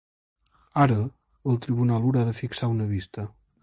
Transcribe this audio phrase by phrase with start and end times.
[0.85, 0.97] Ara,
[1.53, 3.33] el tribunal haurà de fixar una vista.